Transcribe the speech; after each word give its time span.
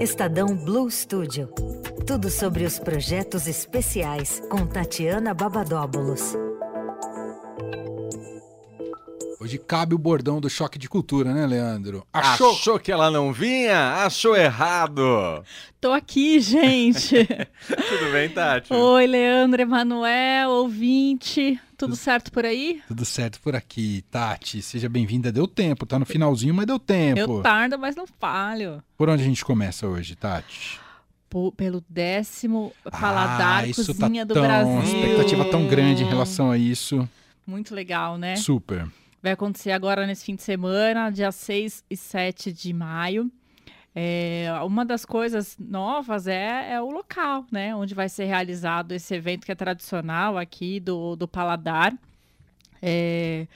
Estadão 0.00 0.56
Blue 0.56 0.90
Studio. 0.90 1.48
Tudo 2.06 2.30
sobre 2.30 2.64
os 2.64 2.78
projetos 2.78 3.46
especiais 3.46 4.40
com 4.48 4.66
Tatiana 4.66 5.34
Babadóbulos. 5.34 6.34
Hoje 9.42 9.56
cabe 9.56 9.94
o 9.94 9.98
bordão 9.98 10.38
do 10.38 10.50
choque 10.50 10.78
de 10.78 10.86
cultura, 10.86 11.32
né, 11.32 11.46
Leandro? 11.46 12.06
Achou? 12.12 12.50
Achou 12.50 12.78
que 12.78 12.92
ela 12.92 13.10
não 13.10 13.32
vinha? 13.32 14.04
Achou 14.04 14.36
errado. 14.36 15.42
Tô 15.80 15.92
aqui, 15.92 16.38
gente. 16.40 17.24
Tudo 17.64 18.12
bem, 18.12 18.28
Tati? 18.28 18.70
Oi, 18.70 19.06
Leandro, 19.06 19.62
Emanuel, 19.62 20.50
ouvinte. 20.50 21.58
Tudo 21.78 21.96
certo 21.96 22.30
por 22.30 22.44
aí? 22.44 22.82
Tudo 22.86 23.02
certo 23.06 23.40
por 23.40 23.56
aqui, 23.56 24.04
Tati. 24.10 24.60
Seja 24.60 24.90
bem-vinda. 24.90 25.32
Deu 25.32 25.48
tempo, 25.48 25.86
tá 25.86 25.98
no 25.98 26.04
finalzinho, 26.04 26.52
mas 26.52 26.66
deu 26.66 26.78
tempo. 26.78 27.18
Eu 27.18 27.42
tardo, 27.42 27.78
mas 27.78 27.96
não 27.96 28.06
falho. 28.06 28.82
Por 28.94 29.08
onde 29.08 29.22
a 29.22 29.26
gente 29.26 29.42
começa 29.42 29.88
hoje, 29.88 30.16
Tati? 30.16 30.78
Pelo 31.56 31.82
décimo 31.88 32.74
paladar 32.90 33.64
ah, 33.64 33.66
isso 33.66 33.86
cozinha 33.86 34.26
tá 34.26 34.34
do 34.34 34.34
tão, 34.34 34.42
Brasil. 34.42 34.82
expectativa 34.82 35.44
tão 35.46 35.66
grande 35.66 36.02
em 36.02 36.06
relação 36.06 36.50
a 36.50 36.58
isso. 36.58 37.08
Muito 37.46 37.74
legal, 37.74 38.18
né? 38.18 38.36
Super. 38.36 38.86
Vai 39.22 39.32
acontecer 39.32 39.72
agora 39.72 40.06
nesse 40.06 40.24
fim 40.24 40.34
de 40.34 40.42
semana, 40.42 41.10
dia 41.10 41.30
6 41.30 41.84
e 41.90 41.96
7 41.96 42.52
de 42.52 42.72
maio. 42.72 43.30
É, 43.94 44.46
uma 44.64 44.84
das 44.84 45.04
coisas 45.04 45.56
novas 45.58 46.26
é, 46.26 46.72
é, 46.72 46.80
o 46.80 46.90
local, 46.90 47.44
né? 47.50 47.74
Onde 47.74 47.94
vai 47.94 48.08
ser 48.08 48.24
realizado 48.24 48.92
esse 48.92 49.14
evento 49.14 49.44
que 49.44 49.52
é 49.52 49.54
tradicional 49.54 50.38
aqui 50.38 50.80
do, 50.80 51.16
do 51.16 51.28
Paladar. 51.28 51.92
É, 52.80 53.46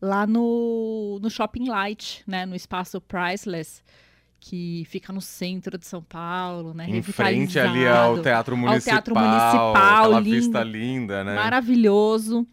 lá 0.00 0.26
no, 0.26 1.18
no 1.20 1.28
Shopping 1.28 1.68
Light, 1.68 2.22
né? 2.26 2.46
No 2.46 2.54
espaço 2.54 3.00
Priceless 3.00 3.82
que 4.40 4.86
fica 4.88 5.12
no 5.12 5.20
centro 5.20 5.76
de 5.76 5.84
São 5.86 6.02
Paulo, 6.02 6.72
né? 6.72 6.86
Em 6.88 7.02
frente 7.02 7.58
ali 7.58 7.86
ao 7.86 8.22
Teatro 8.22 8.56
Municipal. 8.56 8.96
Ao 8.96 9.02
Teatro 9.02 9.14
Municipal, 9.14 9.76
aquela 9.76 10.20
lindo, 10.20 10.36
vista 10.36 10.62
linda, 10.62 11.24
né? 11.24 11.34
Maravilhoso. 11.34 12.46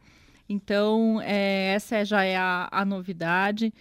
Então, 0.48 1.20
é, 1.24 1.74
essa 1.74 2.04
já 2.06 2.24
é 2.24 2.38
a, 2.38 2.68
a 2.72 2.86
novidade. 2.86 3.74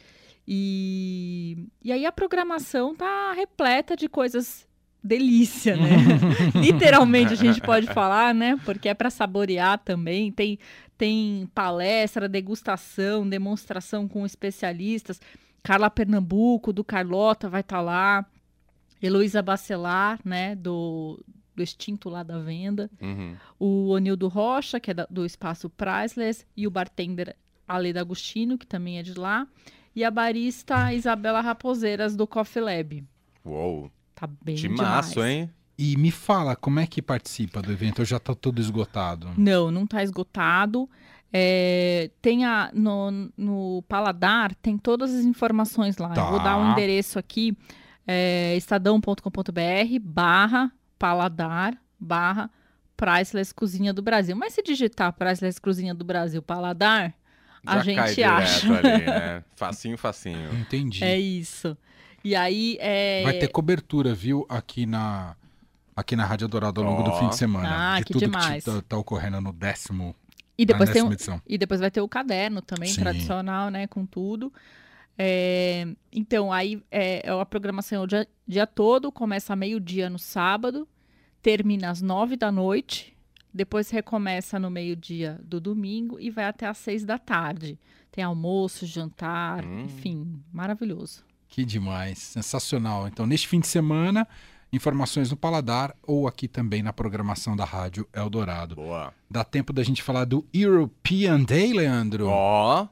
E, 0.47 1.67
e 1.83 1.93
aí 1.93 2.05
a 2.05 2.13
programação 2.13 2.95
tá 2.95 3.33
repleta 3.33 3.97
de 3.97 4.09
coisas 4.09 4.67
delícia, 5.03 5.77
né? 5.77 5.97
Literalmente 6.57 7.35
a 7.35 7.37
gente 7.37 7.61
pode 7.61 7.87
falar, 7.89 8.35
né? 8.35 8.59
Porque 8.65 8.89
é 8.89 8.95
para 8.95 9.11
saborear 9.11 9.79
também. 9.79 10.33
Tem, 10.33 10.59
tem 10.97 11.49
palestra, 11.55 12.27
degustação, 12.27 13.29
demonstração 13.29 14.09
com 14.09 14.25
especialistas. 14.25 15.21
Carla 15.63 15.91
Pernambuco, 15.91 16.73
do 16.73 16.83
Carlota, 16.83 17.49
vai 17.49 17.61
estar 17.61 17.77
tá 17.77 17.83
lá. 17.83 18.27
Heloísa 19.03 19.43
Bacelar, 19.43 20.19
né? 20.25 20.55
Do, 20.55 21.23
do 21.55 21.63
extinto 21.63 22.09
lá 22.09 22.23
da 22.23 22.39
venda. 22.39 22.91
Uhum. 23.01 23.37
O 23.59 23.89
Onildo 23.91 24.29
Rocha, 24.29 24.81
que 24.81 24.91
é 24.91 24.95
da, 24.95 25.07
do 25.11 25.25
Espaço 25.25 25.71
Priceless. 25.71 26.45
E 26.57 26.67
o 26.67 26.71
bartender 26.71 27.37
Aleda 27.67 28.01
Agostino, 28.01 28.59
que 28.59 28.67
também 28.67 28.99
é 28.99 29.03
de 29.03 29.15
lá. 29.15 29.47
E 29.95 30.03
a 30.05 30.11
barista 30.11 30.93
Isabela 30.93 31.41
Raposeiras, 31.41 32.17
do 32.17 32.27
Coffee 32.27 32.63
Lab. 32.63 33.05
Uou! 33.45 33.91
Tá 34.15 34.29
bem 34.43 34.55
Timaço, 34.57 35.15
demais. 35.15 35.31
hein? 35.31 35.51
E 35.77 35.97
me 35.97 36.11
fala, 36.11 36.55
como 36.55 36.79
é 36.79 36.87
que 36.87 37.03
participa 37.03 37.61
do 37.61 37.73
evento? 37.73 37.99
Ou 37.99 38.05
já 38.05 38.19
tá 38.21 38.35
todo 38.35 38.61
esgotado? 38.61 39.31
Não, 39.37 39.71
não 39.71 39.87
tá 39.87 40.03
esgotado. 40.05 40.89
É, 41.33 42.11
tem 42.23 42.45
a, 42.45 42.71
no, 42.73 43.11
no 43.37 43.83
Paladar, 43.89 44.55
tem 44.55 44.79
todas 44.79 45.13
as 45.13 45.25
informações 45.25 45.97
lá. 45.97 46.11
Tá. 46.11 46.23
Eu 46.23 46.31
vou 46.31 46.39
dar 46.39 46.57
um 46.57 46.71
endereço 46.71 47.19
aqui, 47.19 47.57
é, 48.07 48.57
estadão.com.br 48.57 49.21
barra 50.01 50.71
paladar 51.05 51.77
barra 52.01 52.51
Priceless 52.97 53.53
Cozinha 53.53 53.93
do 53.93 54.01
Brasil. 54.01 54.35
Mas 54.35 54.55
se 54.55 54.63
digitar 54.63 55.13
Priceless 55.13 55.61
Cozinha 55.61 55.95
do 55.95 56.03
Brasil 56.03 56.41
paladar, 56.41 57.13
a 57.67 57.77
Já 57.77 57.83
gente 57.83 57.97
cai 57.97 58.15
direto 58.15 58.41
acha. 58.41 58.79
ali, 58.79 59.05
né? 59.05 59.45
Facinho, 59.55 59.99
facinho. 59.99 60.55
Entendi. 60.59 61.05
É 61.05 61.19
isso. 61.19 61.77
E 62.25 62.35
aí 62.35 62.79
é. 62.81 63.23
Vai 63.23 63.35
ter 63.35 63.49
cobertura, 63.49 64.15
viu, 64.15 64.47
aqui 64.49 64.87
na 64.87 65.37
aqui 65.95 66.17
na 66.17 66.25
Rádio 66.25 66.49
Dourado 66.49 66.81
ao 66.81 66.87
longo 66.87 67.03
Ó. 67.03 67.05
do 67.11 67.19
fim 67.19 67.29
de 67.29 67.37
semana. 67.37 67.97
Ah, 67.97 67.99
de 67.99 68.07
que 68.07 68.13
tudo 68.15 68.25
demais. 68.25 68.65
que 68.65 68.71
tá, 68.71 68.83
tá 68.89 68.97
ocorrendo 68.97 69.43
no 69.43 69.53
décimo, 69.53 70.17
E 70.57 70.65
depois, 70.65 70.89
tem 70.89 71.03
um, 71.03 71.13
edição. 71.13 71.41
e 71.47 71.59
depois 71.59 71.81
vai 71.81 71.91
ter 71.91 72.01
o 72.01 72.09
caderno 72.09 72.63
também, 72.63 72.89
Sim. 72.89 73.03
tradicional, 73.03 73.69
né? 73.69 73.87
Com 73.87 74.07
tudo. 74.07 74.51
É, 75.19 75.87
então, 76.11 76.51
aí 76.51 76.83
é, 76.91 77.23
a 77.31 77.45
programação 77.45 78.01
é 78.01 78.05
o 78.05 78.07
dia, 78.07 78.27
dia 78.49 78.67
todo, 78.67 79.13
começa 79.13 79.55
meio-dia 79.55 80.09
no 80.09 80.19
sábado, 80.19 80.89
termina 81.45 81.91
às 81.91 82.01
nove 82.01 82.37
da 82.37 82.51
noite, 82.51 83.15
depois 83.53 83.91
recomeça 83.91 84.59
no 84.59 84.71
meio-dia 84.71 85.39
do 85.45 85.61
domingo 85.61 86.19
e 86.19 86.31
vai 86.31 86.47
até 86.47 86.67
às 86.67 86.79
seis 86.79 87.05
da 87.05 87.19
tarde. 87.19 87.79
Tem 88.11 88.25
almoço, 88.25 88.87
jantar, 88.87 89.63
Hum. 89.63 89.83
enfim, 89.85 90.43
maravilhoso. 90.51 91.23
Que 91.47 91.63
demais, 91.65 92.19
sensacional. 92.19 93.07
Então, 93.07 93.27
neste 93.27 93.47
fim 93.47 93.61
de 93.61 93.67
semana, 93.67 94.27
informações 94.73 95.31
no 95.31 95.37
Paladar 95.37 95.95
ou 96.03 96.27
aqui 96.27 96.49
também 96.49 96.83
na 96.83 96.95
programação 96.95 97.55
da 97.55 97.65
Rádio 97.67 98.09
Eldorado. 98.13 98.75
Boa. 98.77 99.13
Dá 99.31 99.45
tempo 99.45 99.71
da 99.71 99.83
gente 99.83 100.03
falar 100.03 100.25
do 100.25 100.47
European 100.53 101.43
Day, 101.45 101.75
Leandro? 101.75 102.27
Ó, 102.29 102.89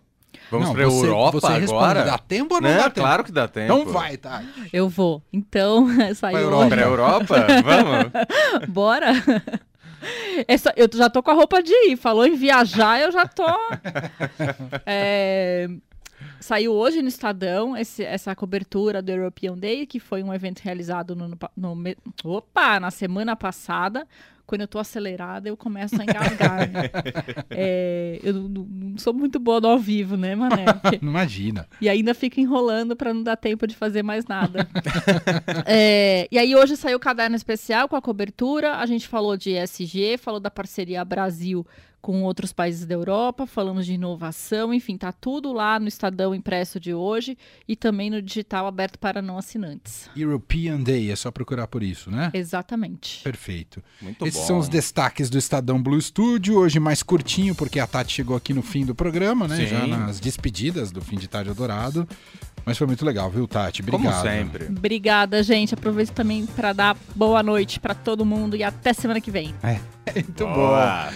vamos 0.50 0.68
Não, 0.68 0.74
pra 0.74 0.84
você- 0.86 1.06
Europa 1.06 1.40
você 1.40 1.52
agora? 1.64 2.04
Dá 2.04 2.18
tempo 2.18 2.54
ou 2.54 2.60
não 2.60 2.68
Né? 2.70 2.76
dá 2.76 2.82
tempo? 2.84 3.00
Claro 3.00 3.24
que 3.24 3.32
dá 3.32 3.48
tempo. 3.48 3.72
Então 3.80 3.92
vai, 3.92 4.16
tá. 4.16 4.42
Eu 4.72 4.88
vou. 4.88 5.22
Então, 5.32 5.86
saiu 6.14 6.38
Europa. 6.38 6.64
hoje. 6.64 6.68
Pra 6.70 6.82
Europa? 6.82 7.34
Vamos? 7.64 8.68
Bora? 8.68 9.12
É 10.48 10.58
só- 10.58 10.72
eu 10.74 10.88
já 10.92 11.08
tô 11.08 11.22
com 11.22 11.30
a 11.30 11.34
roupa 11.34 11.62
de 11.62 11.72
ir. 11.72 11.96
Falou 11.96 12.26
em 12.26 12.34
viajar, 12.34 13.00
eu 13.00 13.12
já 13.12 13.24
tô. 13.24 13.46
É, 14.84 15.68
saiu 16.40 16.72
hoje 16.72 17.00
no 17.02 17.08
Estadão 17.08 17.76
esse- 17.76 18.04
essa 18.04 18.34
cobertura 18.34 19.00
do 19.00 19.10
European 19.12 19.56
Day, 19.56 19.86
que 19.86 20.00
foi 20.00 20.22
um 20.22 20.32
evento 20.34 20.60
realizado 20.60 21.14
no, 21.14 21.28
no 21.28 21.38
no 21.56 21.94
opa, 22.24 22.80
na 22.80 22.90
semana 22.90 23.36
passada. 23.36 24.06
Quando 24.46 24.62
eu 24.62 24.68
tô 24.68 24.78
acelerada, 24.78 25.48
eu 25.48 25.56
começo 25.56 25.94
a 26.00 26.04
engasgar. 26.04 26.68
né? 26.70 26.90
É, 27.50 28.18
eu 28.22 28.32
não, 28.34 28.48
não- 28.48 28.98
sou 28.98 29.12
muito 29.14 29.38
boa 29.38 29.60
no 29.60 29.68
ao 29.68 29.78
vivo, 29.78 30.16
né, 30.16 30.34
Mané? 30.34 30.64
Porque- 30.82 30.98
Não 31.02 31.10
imagina. 31.10 31.66
e 31.80 31.88
ainda 31.88 32.14
fica 32.14 32.40
enrolando 32.40 32.94
para 32.96 33.12
não 33.14 33.22
dar 33.22 33.36
tempo 33.36 33.66
de 33.66 33.74
fazer 33.74 34.02
mais 34.02 34.26
nada. 34.26 34.66
É, 35.66 36.28
e 36.30 36.38
aí 36.38 36.54
hoje 36.54 36.76
saiu 36.76 36.96
o 36.96 37.00
caderno 37.00 37.36
especial 37.36 37.88
com 37.88 37.96
a 37.96 38.02
cobertura. 38.02 38.76
A 38.76 38.86
gente 38.86 39.06
falou 39.08 39.36
de 39.36 39.50
ESG, 39.50 40.16
falou 40.18 40.40
da 40.40 40.50
parceria 40.50 41.04
Brasil 41.04 41.66
com 42.00 42.24
outros 42.24 42.52
países 42.52 42.84
da 42.84 42.94
Europa, 42.94 43.46
falamos 43.46 43.86
de 43.86 43.92
inovação, 43.92 44.74
enfim, 44.74 44.96
tá 44.96 45.12
tudo 45.12 45.52
lá 45.52 45.78
no 45.78 45.86
Estadão 45.86 46.34
impresso 46.34 46.80
de 46.80 46.92
hoje 46.92 47.38
e 47.68 47.76
também 47.76 48.10
no 48.10 48.20
digital 48.20 48.66
aberto 48.66 48.98
para 48.98 49.22
não 49.22 49.38
assinantes. 49.38 50.10
European 50.16 50.80
Day, 50.80 51.12
é 51.12 51.14
só 51.16 51.30
procurar 51.30 51.68
por 51.68 51.80
isso, 51.80 52.10
né? 52.10 52.32
Exatamente. 52.34 53.22
Perfeito. 53.22 53.80
Muito 54.00 54.24
Esses 54.32 54.40
bom. 54.40 54.46
são 54.46 54.58
os 54.58 54.68
destaques 54.68 55.28
do 55.28 55.36
Estadão 55.38 55.82
Blue 55.82 56.00
Studio, 56.00 56.58
hoje 56.58 56.80
mais 56.80 57.02
curtinho, 57.02 57.54
porque 57.54 57.78
a 57.78 57.86
Tati 57.86 58.12
chegou 58.12 58.36
aqui 58.36 58.54
no 58.54 58.62
fim 58.62 58.84
do 58.84 58.94
programa, 58.94 59.46
né? 59.46 59.56
Sim. 59.56 59.66
Já 59.66 59.86
nas 59.86 60.18
despedidas 60.18 60.90
do 60.90 61.00
fim 61.02 61.16
de 61.16 61.28
tarde 61.28 61.52
dourado. 61.52 62.08
Mas 62.64 62.78
foi 62.78 62.86
muito 62.86 63.04
legal, 63.04 63.28
viu, 63.30 63.46
Tati? 63.46 63.82
Como 63.82 63.96
Obrigado. 64.08 64.22
sempre. 64.22 64.66
Obrigada, 64.66 65.42
gente. 65.42 65.74
Aproveito 65.74 66.10
também 66.12 66.46
para 66.46 66.72
dar 66.72 66.96
boa 67.14 67.42
noite 67.42 67.78
para 67.80 67.94
todo 67.94 68.24
mundo 68.24 68.56
e 68.56 68.62
até 68.62 68.92
semana 68.92 69.20
que 69.20 69.30
vem. 69.30 69.54
Muito 70.14 70.44
bom. 70.46 70.54
Boa. 70.54 71.10